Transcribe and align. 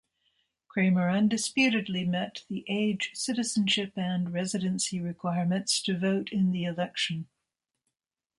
Kramer 0.67 1.11
undisputedly 1.11 2.05
met 2.05 2.43
the 2.49 2.65
age, 2.67 3.11
citizenship, 3.13 3.93
and 3.95 4.33
residency 4.33 4.99
requirements 4.99 5.79
to 5.83 5.95
vote 5.95 6.29
in 6.31 6.49
the 6.51 6.63
election. 6.63 7.27